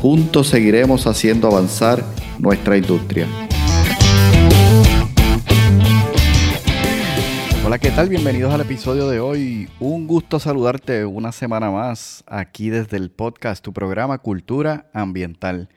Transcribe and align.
juntos 0.00 0.46
seguiremos 0.46 1.08
haciendo 1.08 1.48
avanzar 1.48 2.04
nuestra 2.38 2.76
industria. 2.76 3.26
Hola, 7.66 7.78
¿qué 7.78 7.90
tal? 7.90 8.08
Bienvenidos 8.08 8.54
al 8.54 8.60
episodio 8.60 9.08
de 9.08 9.18
hoy. 9.18 9.68
Un 9.80 10.06
gusto 10.06 10.38
saludarte 10.38 11.04
una 11.04 11.32
semana 11.32 11.70
más 11.70 12.22
aquí 12.28 12.70
desde 12.70 12.96
el 12.96 13.10
podcast, 13.10 13.62
tu 13.62 13.72
programa 13.72 14.18
Cultura 14.18 14.88
Ambiental. 14.94 15.68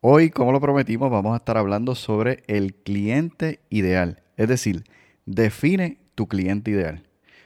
Hoy, 0.00 0.30
como 0.30 0.52
lo 0.52 0.60
prometimos, 0.60 1.10
vamos 1.10 1.34
a 1.34 1.38
estar 1.38 1.56
hablando 1.58 1.96
sobre 1.96 2.44
el 2.46 2.74
cliente 2.74 3.60
ideal. 3.70 4.22
Es 4.36 4.48
decir, 4.48 4.84
define 5.26 5.98
tu 6.14 6.28
cliente 6.28 6.70
ideal. 6.70 7.02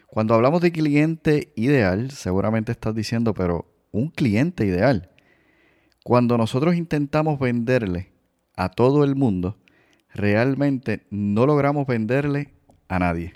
Cuando 0.06 0.34
hablamos 0.34 0.60
de 0.60 0.72
cliente 0.72 1.52
ideal, 1.56 2.10
seguramente 2.10 2.72
estás 2.72 2.94
diciendo, 2.94 3.32
pero 3.32 3.66
un 3.92 4.10
cliente 4.10 4.66
ideal. 4.66 5.10
Cuando 6.08 6.38
nosotros 6.38 6.74
intentamos 6.74 7.38
venderle 7.38 8.08
a 8.56 8.70
todo 8.70 9.04
el 9.04 9.14
mundo, 9.14 9.58
realmente 10.14 11.02
no 11.10 11.44
logramos 11.44 11.86
venderle 11.86 12.54
a 12.88 12.98
nadie. 12.98 13.34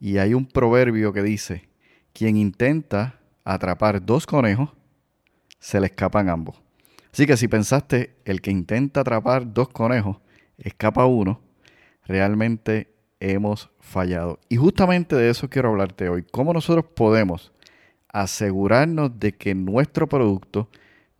Y 0.00 0.16
hay 0.16 0.32
un 0.32 0.46
proverbio 0.46 1.12
que 1.12 1.22
dice, 1.22 1.68
quien 2.14 2.38
intenta 2.38 3.20
atrapar 3.44 4.06
dos 4.06 4.24
conejos, 4.24 4.70
se 5.58 5.80
le 5.80 5.88
escapan 5.88 6.30
ambos. 6.30 6.62
Así 7.12 7.26
que 7.26 7.36
si 7.36 7.46
pensaste, 7.46 8.16
el 8.24 8.40
que 8.40 8.52
intenta 8.52 9.00
atrapar 9.00 9.52
dos 9.52 9.68
conejos, 9.68 10.16
escapa 10.56 11.04
uno, 11.04 11.42
realmente 12.06 12.90
hemos 13.20 13.68
fallado. 13.80 14.40
Y 14.48 14.56
justamente 14.56 15.14
de 15.14 15.28
eso 15.28 15.50
quiero 15.50 15.68
hablarte 15.68 16.08
hoy. 16.08 16.24
¿Cómo 16.30 16.54
nosotros 16.54 16.86
podemos 16.86 17.52
asegurarnos 18.10 19.20
de 19.20 19.32
que 19.32 19.54
nuestro 19.54 20.08
producto, 20.08 20.70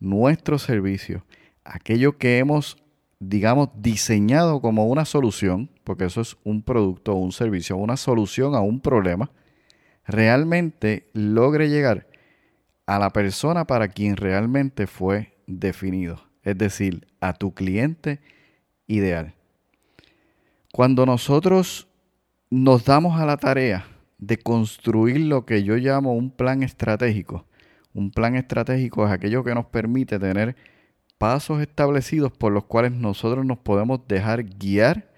nuestro 0.00 0.58
servicio, 0.58 1.24
aquello 1.64 2.18
que 2.18 2.38
hemos, 2.38 2.76
digamos, 3.18 3.70
diseñado 3.74 4.60
como 4.60 4.86
una 4.86 5.04
solución, 5.04 5.70
porque 5.84 6.04
eso 6.04 6.20
es 6.20 6.36
un 6.44 6.62
producto 6.62 7.12
o 7.12 7.16
un 7.16 7.32
servicio, 7.32 7.76
una 7.76 7.96
solución 7.96 8.54
a 8.54 8.60
un 8.60 8.80
problema, 8.80 9.30
realmente 10.06 11.08
logre 11.12 11.68
llegar 11.68 12.06
a 12.86 12.98
la 12.98 13.10
persona 13.10 13.66
para 13.66 13.88
quien 13.88 14.16
realmente 14.16 14.86
fue 14.86 15.34
definido, 15.46 16.22
es 16.42 16.56
decir, 16.56 17.06
a 17.20 17.34
tu 17.34 17.52
cliente 17.52 18.20
ideal. 18.86 19.34
Cuando 20.72 21.04
nosotros 21.04 21.88
nos 22.50 22.84
damos 22.84 23.20
a 23.20 23.26
la 23.26 23.36
tarea 23.36 23.86
de 24.18 24.38
construir 24.38 25.20
lo 25.20 25.44
que 25.44 25.62
yo 25.62 25.76
llamo 25.76 26.14
un 26.14 26.30
plan 26.30 26.62
estratégico. 26.62 27.46
Un 27.94 28.10
plan 28.10 28.36
estratégico 28.36 29.06
es 29.06 29.12
aquello 29.12 29.44
que 29.44 29.54
nos 29.54 29.66
permite 29.66 30.18
tener 30.18 30.56
pasos 31.18 31.60
establecidos 31.60 32.32
por 32.32 32.52
los 32.52 32.64
cuales 32.64 32.92
nosotros 32.92 33.44
nos 33.44 33.58
podemos 33.58 34.06
dejar 34.06 34.44
guiar 34.44 35.10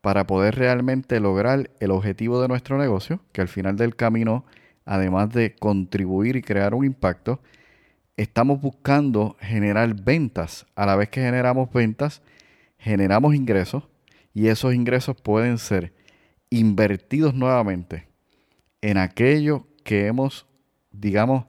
para 0.00 0.26
poder 0.26 0.54
realmente 0.54 1.20
lograr 1.20 1.70
el 1.80 1.90
objetivo 1.90 2.40
de 2.40 2.48
nuestro 2.48 2.78
negocio, 2.78 3.20
que 3.32 3.40
al 3.40 3.48
final 3.48 3.76
del 3.76 3.96
camino, 3.96 4.44
además 4.84 5.30
de 5.32 5.54
contribuir 5.54 6.36
y 6.36 6.42
crear 6.42 6.74
un 6.74 6.84
impacto, 6.84 7.40
estamos 8.16 8.60
buscando 8.60 9.36
generar 9.40 9.94
ventas. 9.94 10.66
A 10.74 10.86
la 10.86 10.96
vez 10.96 11.08
que 11.10 11.20
generamos 11.20 11.70
ventas, 11.72 12.22
generamos 12.78 13.34
ingresos 13.34 13.88
y 14.32 14.46
esos 14.48 14.74
ingresos 14.74 15.16
pueden 15.20 15.58
ser 15.58 15.92
invertidos 16.48 17.34
nuevamente 17.34 18.08
en 18.80 18.96
aquello 18.96 19.66
que 19.84 20.06
hemos, 20.06 20.46
digamos, 20.90 21.44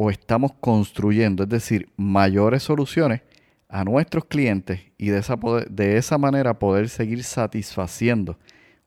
o 0.00 0.10
estamos 0.10 0.52
construyendo, 0.60 1.42
es 1.42 1.48
decir, 1.48 1.88
mayores 1.96 2.62
soluciones 2.62 3.22
a 3.68 3.82
nuestros 3.82 4.26
clientes 4.26 4.80
y 4.96 5.08
de 5.08 5.18
esa, 5.18 5.36
de 5.68 5.96
esa 5.96 6.18
manera 6.18 6.60
poder 6.60 6.88
seguir 6.88 7.24
satisfaciendo 7.24 8.38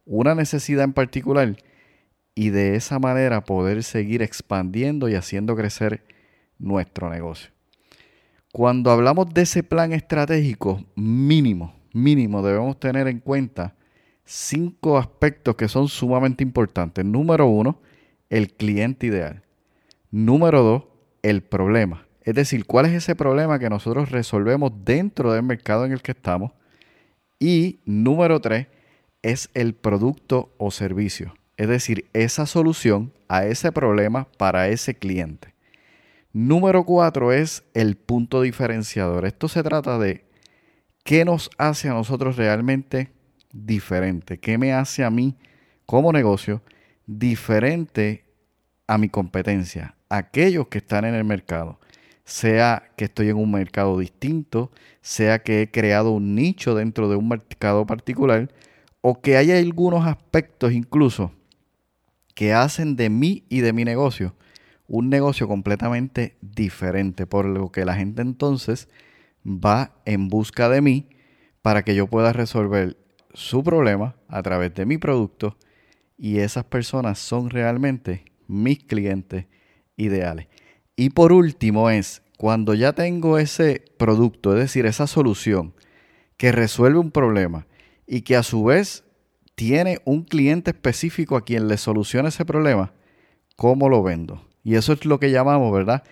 una 0.05 0.35
necesidad 0.35 0.85
en 0.85 0.94
particular 0.94 1.57
y 2.33 2.51
de 2.51 2.77
esa 2.77 2.97
manera 2.97 3.44
poder 3.44 3.83
seguir 3.83 4.22
expandiendo 4.22 5.09
y 5.09 5.16
haciendo 5.16 5.53
crecer 5.57 6.01
nuestro 6.57 7.09
negocio. 7.09 7.51
Cuando 8.53 8.89
hablamos 8.89 9.33
de 9.33 9.41
ese 9.41 9.63
plan 9.63 9.91
estratégico 9.91 10.81
mínimo, 10.95 11.75
mínimo, 11.91 12.41
debemos 12.41 12.79
tener 12.79 13.09
en 13.09 13.19
cuenta 13.19 13.75
cinco 14.23 14.97
aspectos 14.97 15.57
que 15.57 15.67
son 15.67 15.89
sumamente 15.89 16.41
importantes. 16.41 17.03
Número 17.03 17.47
uno, 17.47 17.81
el 18.29 18.53
cliente 18.53 19.07
ideal. 19.07 19.43
Número 20.09 20.63
dos, 20.63 20.91
el 21.22 21.42
problema. 21.42 22.06
Es 22.24 22.36
decir, 22.36 22.66
cuál 22.66 22.86
es 22.86 22.94
ese 22.94 23.16
problema 23.16 23.59
que 23.59 23.70
nosotros 23.70 24.12
resolvemos 24.12 24.72
dentro 24.84 25.34
del 25.34 25.44
mercado 25.44 25.86
en 25.86 25.92
el 25.92 26.02
que 26.02 26.12
estamos. 26.12 26.52
Y 27.40 27.80
número 27.86 28.40
tres, 28.40 28.68
es 29.22 29.50
el 29.54 29.74
producto 29.74 30.54
o 30.58 30.72
servicio. 30.72 31.34
Es 31.58 31.68
decir, 31.68 32.06
esa 32.14 32.46
solución 32.46 33.14
a 33.28 33.46
ese 33.46 33.72
problema 33.72 34.28
para 34.38 34.68
ese 34.70 34.96
cliente. 34.96 35.54
Número 36.34 36.86
cuatro 36.86 37.32
es 37.32 37.64
el 37.74 37.98
punto 37.98 38.42
diferenciador. 38.42 39.26
Esto 39.26 39.48
se 39.48 39.64
trata 39.64 39.98
de 40.00 40.24
qué 41.03 41.26
nos 41.26 41.50
hace 41.58 41.90
a 41.90 41.94
nosotros 41.94 42.38
realmente 42.38 43.12
diferente? 43.53 44.40
¿Qué 44.40 44.58
me 44.58 44.74
hace 44.74 45.03
a 45.03 45.09
mí 45.09 45.36
como 45.86 46.12
negocio 46.12 46.62
diferente 47.06 48.26
a 48.88 48.98
mi 48.98 49.09
competencia? 49.09 49.96
Aquellos 50.11 50.67
que 50.67 50.79
están 50.79 51.05
en 51.05 51.16
el 51.16 51.23
mercado. 51.23 51.79
Sea 52.23 52.91
que 52.97 53.05
estoy 53.05 53.29
en 53.29 53.38
un 53.38 53.51
mercado 53.51 53.97
distinto, 53.97 54.72
sea 55.01 55.39
que 55.39 55.61
he 55.61 55.72
creado 55.72 56.11
un 56.11 56.35
nicho 56.35 56.75
dentro 56.75 57.09
de 57.09 57.16
un 57.16 57.27
mercado 57.27 57.85
particular, 57.85 58.51
o 59.01 59.22
que 59.22 59.38
haya 59.38 59.57
algunos 59.57 60.05
aspectos 60.05 60.73
incluso 60.73 61.31
que 62.35 62.53
hacen 62.53 62.95
de 62.95 63.09
mí 63.09 63.44
y 63.49 63.61
de 63.61 63.73
mi 63.73 63.83
negocio 63.83 64.35
un 64.91 65.09
negocio 65.09 65.47
completamente 65.47 66.35
diferente, 66.41 67.25
por 67.25 67.45
lo 67.45 67.72
que 67.72 67.85
la 67.85 67.95
gente 67.95 68.22
entonces 68.22 68.89
va 69.45 69.93
en 70.03 70.28
busca 70.28 70.67
de 70.67 70.81
mí 70.81 71.07
para 71.61 71.83
que 71.83 71.95
yo 71.95 72.07
pueda 72.07 72.33
resolver 72.33 72.97
su 73.33 73.63
problema 73.63 74.17
a 74.28 74.43
través 74.43 74.73
de 74.73 74.85
mi 74.85 74.97
producto 74.97 75.55
y 76.17 76.39
esas 76.39 76.66
personas 76.66 77.19
son 77.19 77.49
realmente 77.49 78.25
mis 78.47 78.79
clientes 78.79 79.45
ideales. 80.03 80.47
Y 80.95 81.12
por 81.12 81.31
último 81.31 81.89
es 81.89 82.22
cuando 82.38 82.73
ya 82.73 82.94
tengo 82.94 83.38
ese 83.38 83.84
producto, 83.97 84.53
es 84.53 84.59
decir, 84.59 84.85
esa 84.85 85.07
solución 85.07 85.73
que 86.38 86.51
resuelve 86.51 87.00
un 87.00 87.12
problema 87.12 87.67
y 88.07 88.22
que 88.22 88.35
a 88.35 88.44
su 88.44 88.63
vez 88.63 89.03
tiene 89.56 90.00
un 90.06 90.23
cliente 90.23 90.72
específico 90.72 91.35
a 91.35 91.45
quien 91.45 91.67
le 91.67 91.78
soluciona 91.78 92.29
ese 92.29 92.45
problema, 92.45 92.94
¿cómo 93.56 93.90
lo 93.90 94.01
vendo? 94.01 94.47
Y 94.63 94.75
eso 94.75 94.94
es 94.94 95.06
lo 95.06 95.19
que 95.19 95.29
llamamos, 95.29 95.72
¿verdad? 95.72 96.03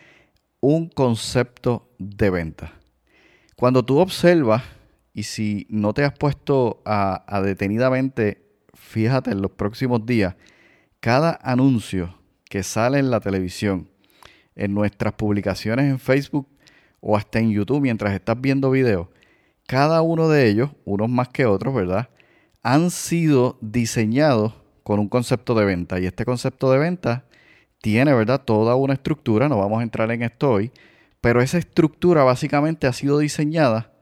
Un 0.60 0.88
concepto 0.90 1.90
de 1.98 2.30
venta. 2.30 2.74
Cuando 3.56 3.84
tú 3.84 3.98
observas 3.98 4.64
y 5.14 5.24
si 5.24 5.66
no 5.70 5.94
te 5.94 6.04
has 6.04 6.14
puesto 6.14 6.82
a, 6.86 7.42
detenidamente, 7.44 8.46
fíjate 8.74 9.32
en 9.32 9.42
los 9.42 9.52
próximos 9.52 10.06
días, 10.06 10.36
cada 11.00 11.40
anuncio 11.42 12.19
que 12.50 12.64
sale 12.64 13.00
en 13.00 13.12
la 13.12 13.22
televisión, 13.22 13.88
en 14.56 14.74
nuestras 14.74 15.14
publicaciones 15.14 15.86
en 15.86 16.00
Facebook 16.00 16.48
o 17.00 17.16
hasta 17.16 17.40
en 17.40 17.52
YouTube 17.52 17.82
mientras 17.82 18.14
estás 18.14 18.40
viendo 18.42 18.72
videos, 18.72 19.08
cada 19.68 20.02
uno 20.02 20.28
de 20.28 20.50
ellos, 20.50 20.72
unos 20.84 21.10
más 21.10 21.30
que 21.30 21.46
otros, 21.46 21.74
¿verdad? 21.74 22.10
Han 22.64 22.90
sido 22.90 23.58
diseñados 23.62 24.56
con 24.84 25.00
un 25.00 25.08
concepto 25.08 25.54
de 25.54 25.66
venta. 25.66 26.00
Y 26.00 26.08
este 26.08 26.26
concepto 26.26 26.72
de 26.72 26.80
venta 26.80 27.26
tiene, 27.80 28.14
¿verdad? 28.14 28.42
Toda 28.44 28.76
una 28.76 28.94
estructura, 28.94 29.48
no 29.48 29.60
vamos 29.60 29.80
a 29.80 29.84
entrar 29.84 30.12
en 30.12 30.24
esto 30.24 30.50
hoy, 30.52 30.72
pero 31.22 31.42
esa 31.42 31.60
estructura 31.60 32.24
básicamente 32.24 32.88
ha 32.88 32.94
sido 32.94 33.20
diseñada 33.20 33.94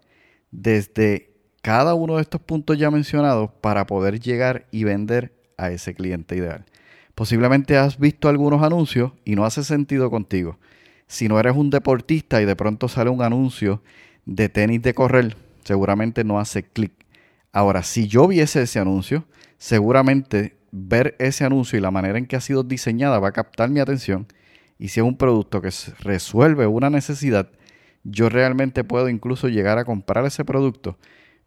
desde 0.50 1.35
cada 1.61 1.93
uno 1.93 2.15
de 2.15 2.21
estos 2.21 2.39
puntos 2.39 2.77
ya 2.77 2.89
mencionados 2.89 3.51
para 3.59 3.85
poder 3.85 4.21
llegar 4.21 4.67
y 4.71 4.85
vender 4.85 5.33
a 5.57 5.69
ese 5.69 5.93
cliente 5.93 6.38
ideal. 6.38 6.65
Posiblemente 7.17 7.77
has 7.77 7.97
visto 7.97 8.29
algunos 8.29 8.61
anuncios 8.61 9.11
y 9.25 9.35
no 9.35 9.43
hace 9.43 9.63
sentido 9.63 10.11
contigo. 10.11 10.59
Si 11.07 11.27
no 11.27 11.39
eres 11.39 11.55
un 11.55 11.71
deportista 11.71 12.43
y 12.43 12.45
de 12.45 12.55
pronto 12.55 12.87
sale 12.87 13.09
un 13.09 13.23
anuncio 13.23 13.81
de 14.27 14.49
tenis 14.49 14.83
de 14.83 14.93
correr, 14.93 15.35
seguramente 15.63 16.23
no 16.23 16.39
hace 16.39 16.61
clic. 16.61 16.93
Ahora, 17.51 17.81
si 17.81 18.07
yo 18.07 18.27
viese 18.27 18.61
ese 18.61 18.77
anuncio, 18.77 19.25
seguramente 19.57 20.57
ver 20.71 21.15
ese 21.17 21.43
anuncio 21.43 21.79
y 21.79 21.81
la 21.81 21.89
manera 21.89 22.19
en 22.19 22.27
que 22.27 22.35
ha 22.35 22.39
sido 22.39 22.61
diseñada 22.61 23.17
va 23.17 23.29
a 23.29 23.33
captar 23.33 23.71
mi 23.71 23.79
atención. 23.79 24.27
Y 24.77 24.89
si 24.89 24.99
es 24.99 25.03
un 25.03 25.17
producto 25.17 25.59
que 25.59 25.71
resuelve 26.01 26.67
una 26.67 26.91
necesidad, 26.91 27.49
yo 28.03 28.29
realmente 28.29 28.83
puedo 28.83 29.09
incluso 29.09 29.49
llegar 29.49 29.79
a 29.79 29.85
comprar 29.85 30.23
ese 30.27 30.45
producto 30.45 30.99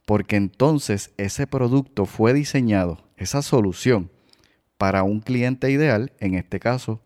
porque 0.04 0.34
entonces 0.34 1.12
ese 1.16 1.46
producto 1.46 2.06
fue 2.06 2.32
diseñado, 2.34 3.04
esa 3.16 3.40
solución, 3.40 4.10
para 4.80 5.02
un 5.02 5.20
cliente 5.20 5.70
ideal, 5.70 6.10
en 6.20 6.36
este 6.36 6.58
caso, 6.58 7.02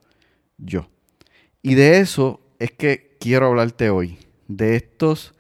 yo. 0.58 0.88
Y 1.60 1.74
de 1.74 1.98
eso 1.98 2.40
es 2.60 2.70
que 2.70 3.16
quiero 3.18 3.48
hablarte 3.48 3.90
hoy, 3.90 4.16
de 4.46 4.76
estos 4.76 5.34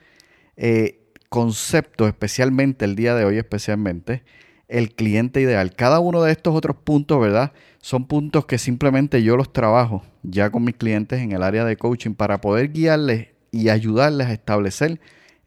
eh, 0.56 1.12
conceptos, 1.28 2.08
especialmente 2.08 2.84
el 2.86 2.96
día 2.96 3.14
de 3.14 3.24
hoy, 3.24 3.38
especialmente, 3.38 4.24
el 4.66 4.96
cliente 4.96 5.40
ideal. 5.40 5.76
Cada 5.76 6.00
uno 6.00 6.24
de 6.24 6.32
estos 6.32 6.56
otros 6.56 6.76
puntos, 6.82 7.20
¿verdad? 7.20 7.52
Son 7.80 8.08
puntos 8.08 8.46
que 8.46 8.58
simplemente 8.58 9.22
yo 9.22 9.36
los 9.36 9.52
trabajo 9.52 10.02
ya 10.24 10.50
con 10.50 10.64
mis 10.64 10.74
clientes 10.74 11.20
en 11.20 11.30
el 11.30 11.44
área 11.44 11.64
de 11.64 11.76
coaching 11.76 12.14
para 12.14 12.40
poder 12.40 12.72
guiarles 12.72 13.28
y 13.52 13.68
ayudarles 13.68 14.26
a 14.26 14.32
establecer 14.32 15.00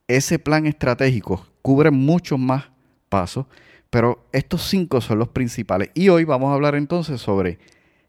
ese 0.07 0.39
plan 0.39 0.65
estratégico. 0.65 1.45
Cubre 1.61 1.91
muchos 1.91 2.39
más 2.39 2.69
pasos, 3.09 3.47
pero 3.89 4.27
estos 4.31 4.63
cinco 4.63 5.01
son 5.01 5.19
los 5.19 5.29
principales. 5.29 5.89
Y 5.93 6.09
hoy 6.09 6.23
vamos 6.23 6.51
a 6.51 6.53
hablar 6.53 6.75
entonces 6.75 7.21
sobre 7.21 7.59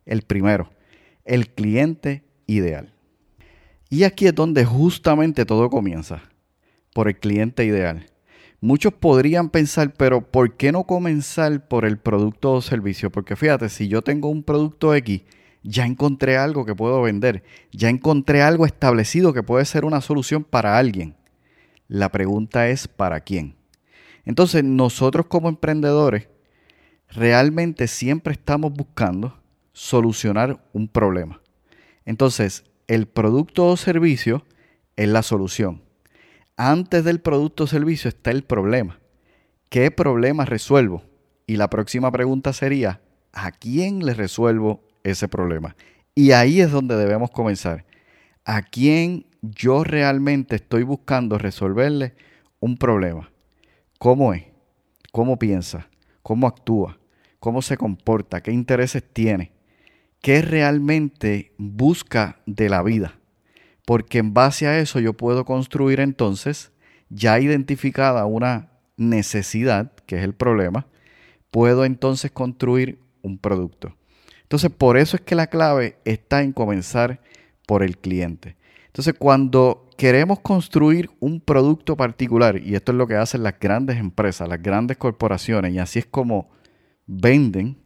el 0.06 0.22
primero, 0.22 0.70
el 1.24 1.50
cliente 1.50 2.24
ideal. 2.46 2.92
Y 3.90 4.04
aquí 4.04 4.26
es 4.26 4.34
donde 4.34 4.64
justamente 4.64 5.44
todo 5.44 5.70
comienza, 5.70 6.22
por 6.92 7.08
el 7.08 7.18
cliente 7.18 7.64
ideal. 7.64 8.06
Muchos 8.60 8.92
podrían 8.92 9.50
pensar, 9.50 9.94
pero 9.94 10.20
¿por 10.20 10.56
qué 10.56 10.72
no 10.72 10.84
comenzar 10.84 11.68
por 11.68 11.84
el 11.84 11.96
producto 11.96 12.54
o 12.54 12.60
servicio? 12.60 13.10
Porque 13.10 13.36
fíjate, 13.36 13.68
si 13.68 13.86
yo 13.86 14.02
tengo 14.02 14.28
un 14.28 14.42
producto 14.42 14.94
X, 14.94 15.22
ya 15.62 15.86
encontré 15.86 16.36
algo 16.36 16.64
que 16.64 16.74
puedo 16.74 17.00
vender, 17.02 17.44
ya 17.72 17.88
encontré 17.88 18.42
algo 18.42 18.66
establecido 18.66 19.32
que 19.32 19.42
puede 19.42 19.64
ser 19.64 19.84
una 19.84 20.00
solución 20.00 20.42
para 20.44 20.76
alguien. 20.76 21.14
La 21.86 22.10
pregunta 22.10 22.68
es 22.68 22.88
¿para 22.88 23.20
quién? 23.20 23.57
Entonces 24.28 24.62
nosotros 24.62 25.24
como 25.24 25.48
emprendedores 25.48 26.28
realmente 27.08 27.88
siempre 27.88 28.34
estamos 28.34 28.74
buscando 28.74 29.40
solucionar 29.72 30.62
un 30.74 30.86
problema. 30.86 31.40
Entonces 32.04 32.64
el 32.88 33.06
producto 33.08 33.66
o 33.66 33.76
servicio 33.78 34.44
es 34.96 35.08
la 35.08 35.22
solución. 35.22 35.82
Antes 36.58 37.04
del 37.04 37.22
producto 37.22 37.64
o 37.64 37.66
servicio 37.66 38.10
está 38.10 38.30
el 38.30 38.44
problema. 38.44 39.00
¿Qué 39.70 39.90
problema 39.90 40.44
resuelvo? 40.44 41.04
Y 41.46 41.56
la 41.56 41.70
próxima 41.70 42.12
pregunta 42.12 42.52
sería, 42.52 43.00
¿a 43.32 43.50
quién 43.50 44.04
le 44.04 44.12
resuelvo 44.12 44.84
ese 45.04 45.26
problema? 45.28 45.74
Y 46.14 46.32
ahí 46.32 46.60
es 46.60 46.70
donde 46.70 46.96
debemos 46.96 47.30
comenzar. 47.30 47.86
¿A 48.44 48.60
quién 48.60 49.24
yo 49.40 49.84
realmente 49.84 50.56
estoy 50.56 50.82
buscando 50.82 51.38
resolverle 51.38 52.14
un 52.60 52.76
problema? 52.76 53.30
¿Cómo 53.98 54.32
es? 54.32 54.44
¿Cómo 55.10 55.38
piensa? 55.38 55.88
¿Cómo 56.22 56.46
actúa? 56.46 56.98
¿Cómo 57.40 57.62
se 57.62 57.76
comporta? 57.76 58.40
¿Qué 58.42 58.52
intereses 58.52 59.02
tiene? 59.12 59.50
¿Qué 60.22 60.40
realmente 60.40 61.52
busca 61.58 62.40
de 62.46 62.68
la 62.68 62.82
vida? 62.84 63.18
Porque 63.84 64.18
en 64.18 64.34
base 64.34 64.68
a 64.68 64.78
eso 64.78 65.00
yo 65.00 65.14
puedo 65.14 65.44
construir 65.44 65.98
entonces, 65.98 66.70
ya 67.08 67.40
identificada 67.40 68.24
una 68.26 68.70
necesidad, 68.96 69.92
que 70.06 70.16
es 70.16 70.22
el 70.22 70.34
problema, 70.34 70.86
puedo 71.50 71.84
entonces 71.84 72.30
construir 72.30 73.00
un 73.22 73.38
producto. 73.38 73.96
Entonces, 74.42 74.70
por 74.70 74.96
eso 74.96 75.16
es 75.16 75.22
que 75.22 75.34
la 75.34 75.48
clave 75.48 75.98
está 76.04 76.42
en 76.42 76.52
comenzar 76.52 77.20
por 77.66 77.82
el 77.82 77.98
cliente. 77.98 78.56
Entonces, 78.86 79.14
cuando 79.18 79.87
queremos 79.98 80.40
construir 80.40 81.10
un 81.20 81.40
producto 81.40 81.94
particular, 81.94 82.58
y 82.64 82.74
esto 82.74 82.92
es 82.92 82.98
lo 82.98 83.06
que 83.06 83.16
hacen 83.16 83.42
las 83.42 83.60
grandes 83.60 83.98
empresas, 83.98 84.48
las 84.48 84.62
grandes 84.62 84.96
corporaciones, 84.96 85.74
y 85.74 85.78
así 85.78 85.98
es 85.98 86.06
como 86.06 86.48
venden 87.06 87.76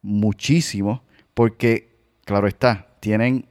muchísimo, 0.00 1.04
porque, 1.34 1.98
claro 2.24 2.48
está, 2.48 2.96
tienen 3.00 3.44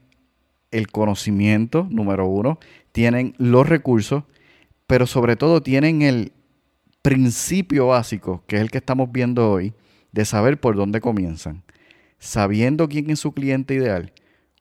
el 0.72 0.88
conocimiento, 0.88 1.88
número 1.92 2.26
uno, 2.26 2.58
tienen 2.92 3.36
los 3.38 3.70
recursos, 3.70 4.24
pero 4.88 5.06
sobre 5.06 5.36
todo 5.36 5.62
tienen 5.62 6.02
el 6.02 6.32
principio 7.04 7.88
básico, 7.88 8.44
que 8.48 8.56
es 8.56 8.64
el 8.64 8.72
que 8.72 8.80
estamos 8.80 9.12
viendo 9.12 9.52
hoy, 9.52 9.76
de 10.12 10.26
saber 10.26 10.60
por 10.60 10.76
dónde 10.76 11.02
comienzan 11.02 11.64
sabiendo 12.20 12.90
quién 12.90 13.10
es 13.10 13.20
su 13.20 13.32
cliente 13.32 13.74
ideal, 13.74 14.12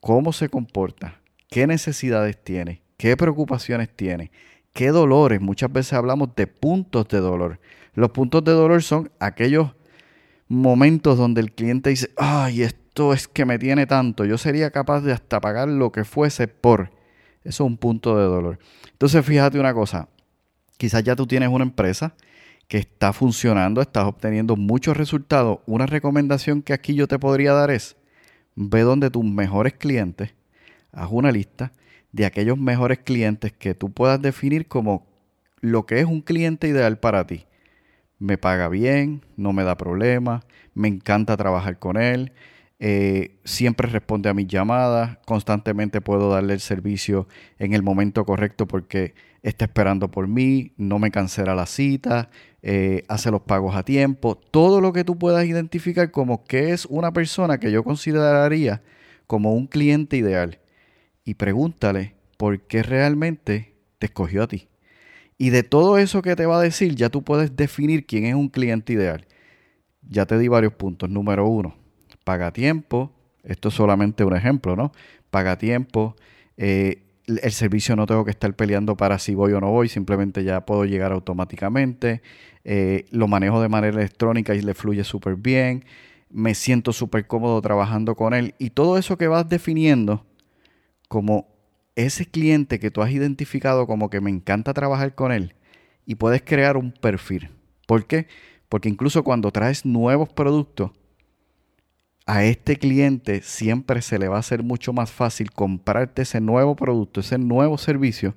cómo 0.01 0.33
se 0.33 0.49
comporta, 0.49 1.21
qué 1.49 1.67
necesidades 1.67 2.41
tiene, 2.41 2.81
qué 2.99 3.15
preocupaciones 3.15 3.89
tiene, 3.95 4.29
qué 4.73 4.89
dolores. 4.89 5.39
Muchas 5.39 5.71
veces 5.71 5.93
hablamos 5.93 6.35
de 6.35 6.47
puntos 6.47 7.07
de 7.07 7.19
dolor. 7.19 7.59
Los 7.93 8.11
puntos 8.11 8.43
de 8.43 8.51
dolor 8.51 8.83
son 8.83 9.09
aquellos 9.19 9.71
momentos 10.49 11.17
donde 11.17 11.39
el 11.39 11.53
cliente 11.53 11.91
dice, 11.91 12.11
ay, 12.17 12.61
esto 12.63 13.13
es 13.13 13.29
que 13.29 13.45
me 13.45 13.57
tiene 13.57 13.87
tanto, 13.87 14.25
yo 14.25 14.37
sería 14.37 14.69
capaz 14.71 14.99
de 14.99 15.13
hasta 15.13 15.39
pagar 15.39 15.69
lo 15.69 15.93
que 15.93 16.03
fuese 16.03 16.49
por. 16.49 16.91
Eso 17.45 17.63
es 17.63 17.69
un 17.69 17.77
punto 17.77 18.17
de 18.17 18.25
dolor. 18.25 18.59
Entonces 18.91 19.25
fíjate 19.25 19.57
una 19.59 19.73
cosa, 19.73 20.09
quizás 20.77 21.01
ya 21.01 21.15
tú 21.15 21.25
tienes 21.25 21.47
una 21.47 21.63
empresa 21.63 22.15
que 22.67 22.79
está 22.79 23.13
funcionando, 23.13 23.81
estás 23.81 24.03
obteniendo 24.05 24.57
muchos 24.57 24.97
resultados, 24.97 25.59
una 25.67 25.85
recomendación 25.85 26.61
que 26.61 26.73
aquí 26.73 26.95
yo 26.95 27.07
te 27.07 27.17
podría 27.17 27.53
dar 27.53 27.71
es, 27.71 27.95
ve 28.55 28.81
donde 28.81 29.09
tus 29.09 29.23
mejores 29.23 29.73
clientes, 29.73 30.35
haz 30.91 31.07
una 31.11 31.31
lista 31.31 31.71
de 32.11 32.25
aquellos 32.25 32.57
mejores 32.57 32.99
clientes 32.99 33.51
que 33.51 33.73
tú 33.73 33.91
puedas 33.91 34.21
definir 34.21 34.67
como 34.67 35.05
lo 35.61 35.85
que 35.85 35.99
es 35.99 36.05
un 36.05 36.21
cliente 36.21 36.67
ideal 36.67 36.99
para 36.99 37.25
ti. 37.27 37.45
Me 38.17 38.37
paga 38.37 38.67
bien, 38.69 39.21
no 39.37 39.53
me 39.53 39.63
da 39.63 39.77
problemas, 39.77 40.43
me 40.73 40.87
encanta 40.87 41.37
trabajar 41.37 41.79
con 41.79 41.97
él, 41.97 42.33
eh, 42.79 43.35
siempre 43.43 43.89
responde 43.89 44.29
a 44.29 44.33
mis 44.33 44.47
llamadas, 44.47 45.17
constantemente 45.25 45.99
puedo 45.99 46.29
darle 46.29 46.53
el 46.53 46.61
servicio 46.61 47.27
en 47.57 47.73
el 47.73 47.83
momento 47.83 48.25
correcto 48.25 48.67
porque 48.67 49.13
está 49.43 49.65
esperando 49.65 50.09
por 50.11 50.27
mí, 50.27 50.71
no 50.77 50.99
me 50.99 51.11
cancela 51.11 51.55
la 51.55 51.65
cita, 51.65 52.29
eh, 52.61 53.03
hace 53.07 53.31
los 53.31 53.41
pagos 53.41 53.75
a 53.75 53.83
tiempo, 53.83 54.35
todo 54.35 54.81
lo 54.81 54.93
que 54.93 55.03
tú 55.03 55.17
puedas 55.17 55.45
identificar 55.45 56.11
como 56.11 56.43
que 56.45 56.71
es 56.71 56.85
una 56.85 57.11
persona 57.11 57.59
que 57.59 57.71
yo 57.71 57.83
consideraría 57.83 58.81
como 59.27 59.53
un 59.53 59.67
cliente 59.67 60.17
ideal. 60.17 60.59
Y 61.29 61.35
pregúntale 61.35 62.15
por 62.37 62.59
qué 62.61 62.81
realmente 62.81 63.75
te 63.99 64.07
escogió 64.07 64.41
a 64.41 64.47
ti. 64.47 64.67
Y 65.37 65.51
de 65.51 65.61
todo 65.61 65.99
eso 65.99 66.23
que 66.23 66.35
te 66.35 66.47
va 66.47 66.57
a 66.57 66.61
decir, 66.63 66.95
ya 66.95 67.09
tú 67.09 67.23
puedes 67.23 67.55
definir 67.55 68.07
quién 68.07 68.25
es 68.25 68.33
un 68.33 68.49
cliente 68.49 68.93
ideal. 68.93 69.27
Ya 70.01 70.25
te 70.25 70.39
di 70.39 70.47
varios 70.47 70.73
puntos. 70.73 71.07
Número 71.07 71.47
uno, 71.47 71.75
paga 72.23 72.51
tiempo, 72.51 73.11
esto 73.43 73.67
es 73.67 73.75
solamente 73.75 74.23
un 74.23 74.35
ejemplo, 74.35 74.75
¿no? 74.75 74.91
Paga 75.29 75.59
tiempo, 75.59 76.15
eh, 76.57 77.03
el 77.27 77.51
servicio 77.51 77.95
no 77.95 78.07
tengo 78.07 78.25
que 78.25 78.31
estar 78.31 78.51
peleando 78.55 78.97
para 78.97 79.19
si 79.19 79.35
voy 79.35 79.53
o 79.53 79.61
no 79.61 79.69
voy, 79.69 79.87
simplemente 79.87 80.43
ya 80.43 80.65
puedo 80.65 80.83
llegar 80.83 81.11
automáticamente, 81.11 82.23
eh, 82.63 83.05
lo 83.11 83.27
manejo 83.27 83.61
de 83.61 83.69
manera 83.69 83.95
electrónica 83.95 84.55
y 84.55 84.63
le 84.63 84.73
fluye 84.73 85.03
súper 85.03 85.35
bien, 85.35 85.85
me 86.31 86.55
siento 86.55 86.91
súper 86.91 87.27
cómodo 87.27 87.61
trabajando 87.61 88.15
con 88.15 88.33
él 88.33 88.55
y 88.57 88.71
todo 88.71 88.97
eso 88.97 89.15
que 89.15 89.27
vas 89.27 89.47
definiendo 89.47 90.25
como 91.09 91.49
ese 91.95 92.25
cliente 92.25 92.79
que 92.79 92.91
tú 92.91 93.01
has 93.01 93.11
identificado 93.11 93.85
como 93.85 94.09
que 94.09 94.21
me 94.21 94.29
encanta 94.29 94.73
trabajar 94.73 95.15
con 95.15 95.33
él 95.33 95.55
y 96.05 96.15
puedes 96.15 96.41
crear 96.41 96.77
un 96.77 96.93
perfil. 96.93 97.49
¿Por 97.85 98.07
qué? 98.07 98.27
Porque 98.69 98.87
incluso 98.87 99.23
cuando 99.23 99.51
traes 99.51 99.85
nuevos 99.85 100.29
productos, 100.29 100.91
a 102.25 102.43
este 102.43 102.77
cliente 102.77 103.41
siempre 103.41 104.03
se 104.03 104.19
le 104.19 104.27
va 104.27 104.37
a 104.37 104.41
hacer 104.41 104.61
mucho 104.61 104.93
más 104.93 105.11
fácil 105.11 105.51
comprarte 105.51 106.21
ese 106.21 106.39
nuevo 106.39 106.75
producto, 106.75 107.19
ese 107.19 107.39
nuevo 107.39 107.79
servicio, 107.79 108.35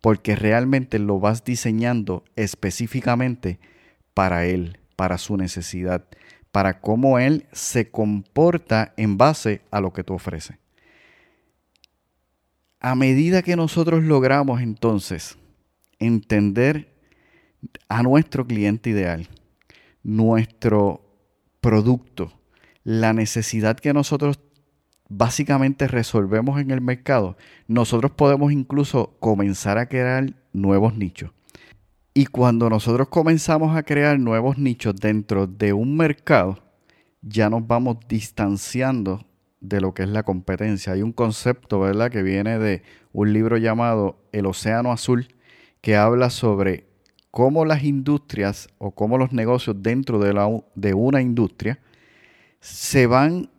porque 0.00 0.36
realmente 0.36 1.00
lo 1.00 1.18
vas 1.18 1.44
diseñando 1.44 2.24
específicamente 2.36 3.58
para 4.14 4.46
él, 4.46 4.78
para 4.94 5.18
su 5.18 5.36
necesidad, 5.36 6.06
para 6.52 6.80
cómo 6.80 7.18
él 7.18 7.46
se 7.50 7.90
comporta 7.90 8.94
en 8.96 9.18
base 9.18 9.62
a 9.72 9.80
lo 9.80 9.92
que 9.92 10.04
tú 10.04 10.14
ofreces. 10.14 10.56
A 12.86 12.94
medida 12.94 13.42
que 13.42 13.56
nosotros 13.56 14.04
logramos 14.04 14.60
entonces 14.60 15.36
entender 15.98 16.94
a 17.88 18.04
nuestro 18.04 18.46
cliente 18.46 18.90
ideal, 18.90 19.26
nuestro 20.04 21.00
producto, 21.60 22.32
la 22.84 23.12
necesidad 23.12 23.76
que 23.76 23.92
nosotros 23.92 24.38
básicamente 25.08 25.88
resolvemos 25.88 26.60
en 26.60 26.70
el 26.70 26.80
mercado, 26.80 27.36
nosotros 27.66 28.12
podemos 28.12 28.52
incluso 28.52 29.16
comenzar 29.18 29.78
a 29.78 29.88
crear 29.88 30.32
nuevos 30.52 30.94
nichos. 30.94 31.32
Y 32.14 32.26
cuando 32.26 32.70
nosotros 32.70 33.08
comenzamos 33.08 33.76
a 33.76 33.82
crear 33.82 34.20
nuevos 34.20 34.58
nichos 34.58 34.94
dentro 34.94 35.48
de 35.48 35.72
un 35.72 35.96
mercado, 35.96 36.62
ya 37.20 37.50
nos 37.50 37.66
vamos 37.66 37.96
distanciando 38.08 39.26
de 39.60 39.80
lo 39.80 39.94
que 39.94 40.02
es 40.02 40.08
la 40.08 40.22
competencia. 40.22 40.92
Hay 40.92 41.02
un 41.02 41.12
concepto, 41.12 41.80
¿verdad?, 41.80 42.10
que 42.10 42.22
viene 42.22 42.58
de 42.58 42.82
un 43.12 43.32
libro 43.32 43.56
llamado 43.56 44.18
El 44.32 44.46
Océano 44.46 44.92
Azul, 44.92 45.28
que 45.80 45.96
habla 45.96 46.30
sobre 46.30 46.86
cómo 47.30 47.64
las 47.64 47.84
industrias 47.84 48.68
o 48.78 48.92
cómo 48.92 49.18
los 49.18 49.32
negocios 49.32 49.76
dentro 49.80 50.18
de, 50.18 50.32
la, 50.32 50.48
de 50.74 50.94
una 50.94 51.20
industria 51.20 51.78
se 52.60 53.06
van 53.06 53.50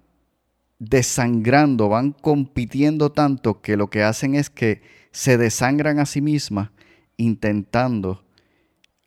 desangrando, 0.79 1.89
van 1.89 2.11
compitiendo 2.11 3.11
tanto 3.11 3.61
que 3.61 3.77
lo 3.77 3.89
que 3.89 4.03
hacen 4.03 4.35
es 4.35 4.49
que 4.49 4.81
se 5.11 5.37
desangran 5.37 5.99
a 5.99 6.05
sí 6.05 6.21
mismas 6.21 6.69
intentando 7.17 8.23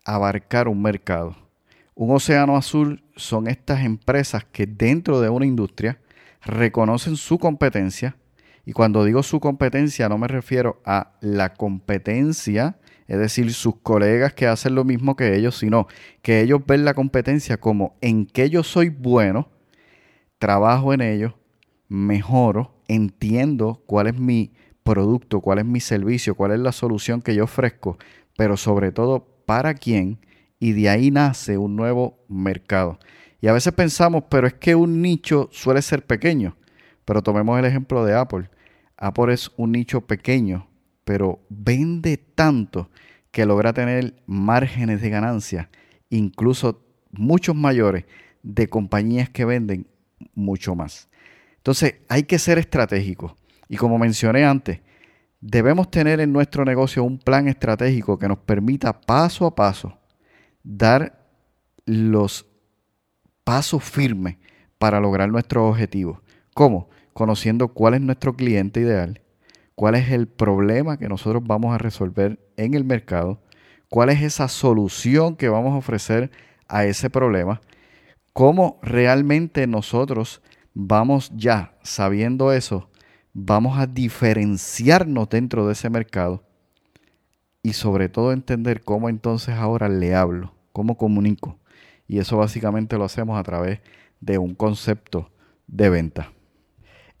abarcar 0.03 0.67
un 0.67 0.81
mercado. 0.81 1.35
Un 1.93 2.11
océano 2.11 2.57
azul 2.57 3.03
son 3.15 3.47
estas 3.47 3.85
empresas 3.85 4.43
que 4.45 4.65
dentro 4.65 5.21
de 5.21 5.29
una 5.29 5.45
industria 5.45 5.99
reconocen 6.41 7.15
su 7.15 7.37
competencia 7.37 8.15
y 8.65 8.73
cuando 8.73 9.03
digo 9.03 9.23
su 9.23 9.39
competencia 9.39 10.09
no 10.09 10.17
me 10.17 10.27
refiero 10.27 10.81
a 10.85 11.13
la 11.21 11.53
competencia, 11.53 12.77
es 13.07 13.19
decir, 13.19 13.53
sus 13.53 13.75
colegas 13.77 14.33
que 14.33 14.47
hacen 14.47 14.75
lo 14.75 14.83
mismo 14.83 15.15
que 15.15 15.35
ellos, 15.35 15.57
sino 15.57 15.87
que 16.21 16.41
ellos 16.41 16.61
ven 16.65 16.85
la 16.85 16.93
competencia 16.93 17.57
como 17.57 17.97
en 18.01 18.25
que 18.25 18.49
yo 18.49 18.63
soy 18.63 18.89
bueno, 18.89 19.49
trabajo 20.37 20.93
en 20.93 21.01
ello, 21.01 21.37
mejoro, 21.89 22.75
entiendo 22.87 23.83
cuál 23.85 24.07
es 24.07 24.17
mi 24.17 24.53
producto, 24.83 25.41
cuál 25.41 25.59
es 25.59 25.65
mi 25.65 25.79
servicio, 25.79 26.35
cuál 26.35 26.51
es 26.51 26.59
la 26.59 26.71
solución 26.71 27.21
que 27.21 27.35
yo 27.35 27.43
ofrezco, 27.43 27.97
pero 28.37 28.57
sobre 28.57 28.91
todo 28.91 29.27
para 29.45 29.73
quién, 29.73 30.19
y 30.59 30.73
de 30.73 30.89
ahí 30.89 31.11
nace 31.11 31.57
un 31.57 31.75
nuevo 31.75 32.23
mercado. 32.29 32.99
Y 33.41 33.47
a 33.47 33.53
veces 33.53 33.73
pensamos, 33.73 34.25
pero 34.29 34.47
es 34.47 34.53
que 34.53 34.75
un 34.75 35.01
nicho 35.01 35.49
suele 35.51 35.81
ser 35.81 36.05
pequeño. 36.05 36.55
Pero 37.05 37.23
tomemos 37.23 37.57
el 37.59 37.65
ejemplo 37.65 38.05
de 38.05 38.13
Apple. 38.13 38.49
Apple 38.97 39.33
es 39.33 39.51
un 39.57 39.71
nicho 39.71 40.01
pequeño, 40.01 40.67
pero 41.03 41.39
vende 41.49 42.17
tanto 42.17 42.91
que 43.31 43.45
logra 43.47 43.73
tener 43.73 44.21
márgenes 44.27 45.01
de 45.01 45.09
ganancia, 45.09 45.69
incluso 46.09 46.85
muchos 47.11 47.55
mayores, 47.55 48.05
de 48.43 48.69
compañías 48.69 49.29
que 49.29 49.45
venden 49.45 49.87
mucho 50.35 50.75
más. 50.75 51.09
Entonces 51.57 51.95
hay 52.09 52.23
que 52.23 52.37
ser 52.39 52.59
estratégicos. 52.59 53.33
Y 53.67 53.77
como 53.77 53.97
mencioné 53.97 54.45
antes, 54.45 54.81
debemos 55.39 55.89
tener 55.89 56.19
en 56.19 56.31
nuestro 56.31 56.65
negocio 56.65 57.03
un 57.03 57.17
plan 57.17 57.47
estratégico 57.47 58.19
que 58.19 58.27
nos 58.27 58.37
permita 58.39 59.01
paso 59.01 59.45
a 59.45 59.55
paso 59.55 59.97
dar 60.63 61.25
los 61.85 62.50
pasos 63.43 63.83
firmes 63.83 64.37
para 64.77 64.99
lograr 64.99 65.29
nuestros 65.29 65.69
objetivos. 65.69 66.19
¿Cómo? 66.53 66.89
Conociendo 67.13 67.69
cuál 67.69 67.93
es 67.95 68.01
nuestro 68.01 68.35
cliente 68.35 68.81
ideal, 68.81 69.21
cuál 69.75 69.95
es 69.95 70.11
el 70.11 70.27
problema 70.27 70.97
que 70.97 71.09
nosotros 71.09 71.43
vamos 71.45 71.73
a 71.73 71.77
resolver 71.77 72.39
en 72.57 72.73
el 72.73 72.83
mercado, 72.83 73.41
cuál 73.89 74.09
es 74.09 74.21
esa 74.21 74.47
solución 74.47 75.35
que 75.35 75.49
vamos 75.49 75.73
a 75.73 75.77
ofrecer 75.77 76.31
a 76.67 76.85
ese 76.85 77.09
problema, 77.09 77.61
cómo 78.33 78.79
realmente 78.81 79.67
nosotros 79.67 80.41
vamos 80.73 81.31
ya 81.35 81.73
sabiendo 81.83 82.53
eso, 82.53 82.89
vamos 83.33 83.77
a 83.77 83.87
diferenciarnos 83.87 85.29
dentro 85.29 85.67
de 85.67 85.73
ese 85.73 85.89
mercado 85.89 86.43
y 87.63 87.73
sobre 87.73 88.09
todo 88.09 88.31
entender 88.31 88.81
cómo 88.83 89.09
entonces 89.09 89.55
ahora 89.55 89.89
le 89.89 90.15
hablo, 90.15 90.53
cómo 90.71 90.97
comunico. 90.97 91.57
Y 92.11 92.19
eso 92.19 92.35
básicamente 92.35 92.97
lo 92.97 93.05
hacemos 93.05 93.39
a 93.39 93.43
través 93.43 93.79
de 94.19 94.37
un 94.37 94.53
concepto 94.53 95.31
de 95.67 95.89
venta. 95.89 96.33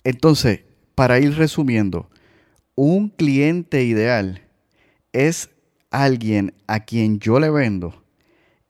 Entonces, 0.03 0.65
para 0.95 1.17
ir 1.17 1.37
resumiendo, 1.37 2.09
un 2.75 3.07
cliente 3.07 3.85
ideal 3.85 4.41
es 5.13 5.49
alguien 5.91 6.53
a 6.67 6.81
quien 6.81 7.19
yo 7.19 7.39
le 7.39 7.49
vendo 7.49 8.03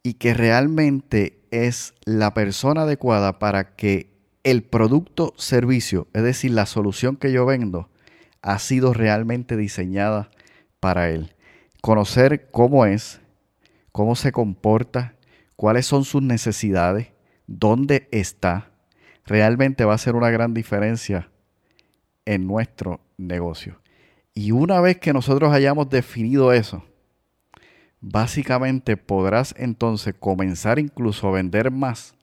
y 0.04 0.14
que 0.14 0.36
realmente 0.36 1.40
es 1.50 1.96
la 2.06 2.36
persona 2.36 2.84
adecuada 2.84 3.40
para 3.40 3.76
que 3.76 4.14
el 4.44 4.62
producto 4.62 5.34
servicio, 5.38 6.08
es 6.14 6.22
decir, 6.22 6.52
la 6.52 6.68
solución 6.68 7.16
que 7.16 7.32
yo 7.32 7.48
vendo, 7.48 7.90
ha 8.44 8.60
sido 8.60 8.94
realmente 8.94 9.58
diseñada 9.58 10.30
para 10.80 11.10
él. 11.10 11.34
Conocer 11.82 12.52
cómo 12.52 12.86
es, 12.86 13.22
cómo 13.92 14.16
se 14.16 14.32
comporta, 14.32 15.16
cuáles 15.62 15.86
son 15.86 16.06
sus 16.06 16.24
necesidades, 16.24 17.10
dónde 17.46 18.08
está, 18.10 18.72
realmente 19.28 19.86
va 19.86 19.94
a 19.94 20.00
ser 20.00 20.16
una 20.16 20.32
gran 20.32 20.56
diferencia 20.56 21.30
en 22.26 22.48
nuestro 22.48 23.00
negocio. 23.16 23.80
Y 24.34 24.54
una 24.54 24.82
vez 24.82 24.98
que 24.98 25.14
nosotros 25.14 25.54
hayamos 25.54 25.88
definido 25.88 26.52
eso, 26.52 26.84
básicamente 28.00 28.98
podrás 28.98 29.54
entonces 29.56 30.16
comenzar 30.20 30.80
incluso 30.80 31.28
a 31.28 31.34
vender 31.34 31.70
más 31.70 32.16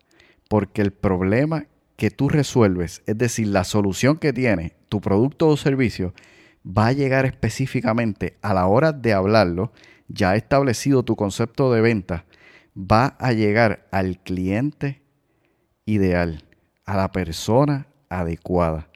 porque 0.49 0.83
el 0.83 0.91
problema 0.91 1.67
que 1.95 2.11
tú 2.11 2.29
resuelves, 2.29 3.05
es 3.07 3.19
decir, 3.19 3.47
la 3.47 3.63
solución 3.63 4.17
que 4.17 4.33
tiene 4.33 4.75
tu 4.89 5.01
producto 5.01 5.47
o 5.47 5.57
servicio, 5.57 6.13
va 6.67 6.89
a 6.89 6.93
llegar 6.93 7.25
específicamente 7.25 8.37
a 8.43 8.53
la 8.53 8.67
hora 8.67 8.91
de 8.93 9.13
hablarlo, 9.13 9.71
ya 10.09 10.35
establecido 10.35 11.05
tu 11.05 11.15
concepto 11.15 11.73
de 11.73 11.83
venta, 11.83 12.25
va 12.79 13.17
a 13.19 13.33
llegar 13.33 13.87
al 13.91 14.19
cliente 14.21 15.03
ideal, 15.85 16.45
a 16.85 16.97
la 16.97 17.11
persona 17.11 17.89
adecuada. 18.09 18.89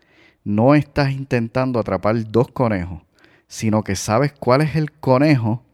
No 0.44 0.74
estás 0.74 1.12
intentando 1.12 1.80
atrapar 1.80 2.30
dos 2.30 2.48
conejos, 2.48 3.02
sino 3.48 3.82
que 3.82 3.96
sabes 3.96 4.32
cuál 4.32 4.60
es 4.62 4.76
el 4.76 4.92
conejo, 4.92 5.64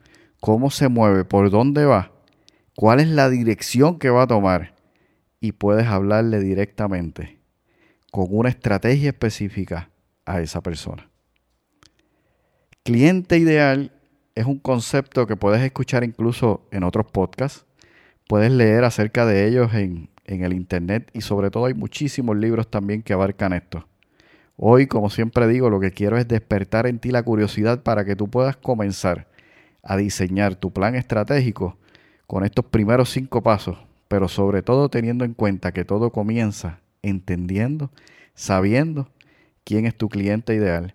cómo 0.41 0.71
se 0.71 0.89
mueve, 0.89 1.25
por 1.25 1.51
dónde 1.51 1.85
va, 1.85 2.13
cuál 2.75 3.01
es 3.01 3.09
la 3.09 3.29
dirección 3.29 3.99
que 3.99 4.11
va 4.11 4.23
a 4.23 4.27
tomar 4.27 4.75
y 5.41 5.53
puedes 5.53 5.87
hablarle 5.87 6.41
directamente 6.41 7.39
con 8.11 8.27
una 8.31 8.49
estrategia 8.49 9.11
específica 9.11 9.91
a 10.25 10.41
esa 10.41 10.63
persona. 10.63 11.09
Cliente 12.83 13.37
ideal 13.37 13.93
es 14.35 14.47
un 14.47 14.59
concepto 14.59 15.27
que 15.27 15.37
puedes 15.37 15.63
escuchar 15.63 16.05
incluso 16.05 16.67
en 16.71 16.85
otros 16.85 17.07
podcasts. 17.11 17.68
Puedes 18.29 18.53
leer 18.53 18.85
acerca 18.85 19.27
de 19.27 19.49
ellos 19.49 19.75
en, 19.75 20.09
en 20.25 20.45
el 20.45 20.53
Internet 20.53 21.11
y 21.13 21.23
sobre 21.23 21.51
todo 21.51 21.67
hay 21.67 21.75
muchísimos 21.75 22.37
libros 22.37 22.71
también 22.71 23.03
que 23.03 23.13
abarcan 23.13 23.53
esto. 23.53 23.89
Hoy, 24.57 24.87
como 24.87 25.11
siempre 25.11 25.49
digo, 25.49 25.71
lo 25.71 25.81
que 25.81 25.91
quiero 25.91 26.17
es 26.17 26.29
despertar 26.29 26.87
en 26.87 27.01
ti 27.01 27.11
la 27.11 27.25
curiosidad 27.25 27.83
para 27.83 28.05
que 28.05 28.15
tú 28.15 28.29
puedas 28.29 28.57
comenzar 28.57 29.27
a 29.83 29.97
diseñar 29.97 30.55
tu 30.55 30.73
plan 30.73 30.95
estratégico 30.95 31.77
con 32.29 32.45
estos 32.45 32.65
primeros 32.67 33.11
cinco 33.11 33.43
pasos 33.43 33.79
pero 34.09 34.27
sobre 34.27 34.63
todo 34.63 34.89
teniendo 34.89 35.25
en 35.25 35.35
cuenta 35.35 35.73
que 35.73 35.85
todo 35.85 36.11
comienza 36.11 36.81
entendiendo, 37.03 37.93
sabiendo 38.35 39.09
quién 39.65 39.87
es 39.87 39.97
tu 39.97 40.09
cliente 40.09 40.55
ideal, 40.55 40.95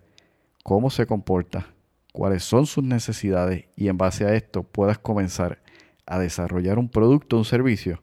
cómo 0.64 0.90
se 0.90 1.06
comporta, 1.06 1.68
cuáles 2.12 2.44
son 2.44 2.66
sus 2.66 2.84
necesidades 2.84 3.66
y 3.78 3.88
en 3.88 3.98
base 3.98 4.26
a 4.26 4.34
esto 4.36 4.64
puedas 4.64 4.98
comenzar 4.98 5.60
a 6.06 6.20
desarrollar 6.20 6.80
un 6.80 6.90
producto, 6.90 7.38
un 7.38 7.46
servicio 7.46 8.02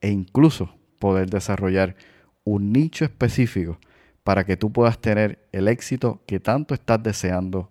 e 0.00 0.10
incluso 0.10 0.74
poder 0.98 1.28
desarrollar 1.30 1.96
un 2.44 2.72
nicho 2.72 3.04
específico 3.04 3.78
para 4.22 4.44
que 4.44 4.56
tú 4.56 4.72
puedas 4.72 4.98
tener 4.98 5.48
el 5.52 5.68
éxito 5.68 6.22
que 6.26 6.40
tanto 6.40 6.74
estás 6.74 7.02
deseando 7.02 7.70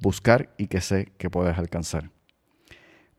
buscar 0.00 0.50
y 0.58 0.66
que 0.66 0.80
sé 0.80 1.12
que 1.18 1.30
puedes 1.30 1.58
alcanzar. 1.58 2.10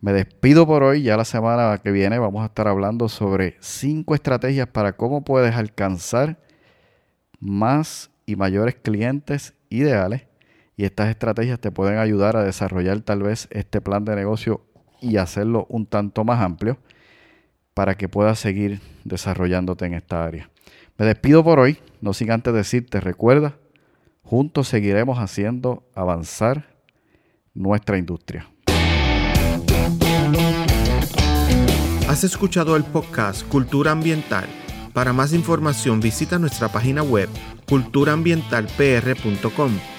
Me 0.02 0.14
despido 0.14 0.66
por 0.66 0.84
hoy. 0.84 1.04
Ya 1.04 1.18
la 1.18 1.26
semana 1.26 1.78
que 1.84 1.92
viene 1.92 2.20
vamos 2.20 2.44
a 2.44 2.46
estar 2.46 2.68
hablando 2.68 3.10
sobre 3.10 3.58
cinco 3.60 4.16
estrategias 4.16 4.68
para 4.68 4.94
cómo 4.94 5.24
puedes 5.24 5.56
alcanzar 5.56 6.40
más 7.40 8.10
y 8.26 8.36
mayores 8.36 8.76
clientes 8.76 9.54
ideales. 9.70 10.28
Y 10.78 10.86
estas 10.86 11.10
estrategias 11.10 11.60
te 11.60 11.72
pueden 11.72 11.98
ayudar 11.98 12.38
a 12.38 12.44
desarrollar 12.44 13.02
tal 13.02 13.24
vez 13.24 13.50
este 13.52 13.82
plan 13.82 14.06
de 14.06 14.16
negocio 14.16 14.62
y 15.02 15.18
hacerlo 15.18 15.66
un 15.70 15.86
tanto 15.86 16.24
más 16.24 16.42
amplio 16.42 16.78
para 17.74 17.96
que 17.96 18.10
puedas 18.10 18.40
seguir 18.40 18.82
desarrollándote 19.04 19.86
en 19.86 19.94
esta 19.94 20.24
área. 20.24 20.50
Me 20.98 21.06
despido 21.06 21.44
por 21.44 21.60
hoy, 21.60 21.78
no 22.02 22.14
sin 22.14 22.32
antes 22.32 22.54
decirte, 22.54 23.00
recuerda, 23.00 23.58
juntos 24.22 24.68
seguiremos 24.68 25.18
haciendo 25.18 25.84
avanzar 25.96 26.76
nuestra 27.54 27.98
industria. 27.98 28.48
Has 32.10 32.24
escuchado 32.24 32.76
el 32.76 32.84
podcast 32.84 33.48
Cultura 33.48 33.92
Ambiental. 33.92 34.48
Para 34.94 35.14
más 35.14 35.32
información 35.32 36.02
visita 36.02 36.40
nuestra 36.40 36.70
página 36.70 37.04
web 37.04 37.30
culturaambientalpr.com. 37.68 39.99